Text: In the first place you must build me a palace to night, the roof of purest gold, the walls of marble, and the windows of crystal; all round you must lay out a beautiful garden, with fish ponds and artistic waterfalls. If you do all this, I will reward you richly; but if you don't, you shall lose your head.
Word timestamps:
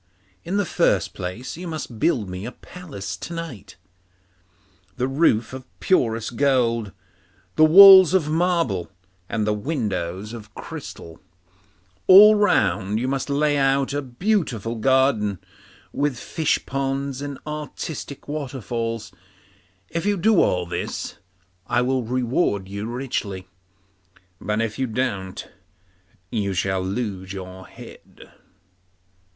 In 0.43 0.57
the 0.57 0.65
first 0.65 1.13
place 1.13 1.57
you 1.57 1.67
must 1.67 1.99
build 1.99 2.27
me 2.27 2.43
a 2.43 2.51
palace 2.51 3.15
to 3.17 3.33
night, 3.35 3.75
the 4.97 5.07
roof 5.07 5.53
of 5.53 5.67
purest 5.79 6.37
gold, 6.37 6.91
the 7.55 7.63
walls 7.65 8.15
of 8.15 8.27
marble, 8.27 8.89
and 9.29 9.45
the 9.45 9.53
windows 9.53 10.33
of 10.33 10.55
crystal; 10.55 11.21
all 12.07 12.33
round 12.33 12.99
you 12.99 13.07
must 13.07 13.29
lay 13.29 13.57
out 13.59 13.93
a 13.93 14.01
beautiful 14.01 14.73
garden, 14.75 15.37
with 15.93 16.17
fish 16.17 16.65
ponds 16.65 17.21
and 17.21 17.37
artistic 17.45 18.27
waterfalls. 18.27 19.11
If 19.87 20.07
you 20.07 20.17
do 20.17 20.41
all 20.41 20.65
this, 20.65 21.19
I 21.67 21.83
will 21.83 22.01
reward 22.01 22.67
you 22.67 22.87
richly; 22.87 23.47
but 24.39 24.61
if 24.63 24.79
you 24.79 24.87
don't, 24.87 25.47
you 26.31 26.55
shall 26.55 26.81
lose 26.81 27.33
your 27.33 27.67
head. 27.67 28.31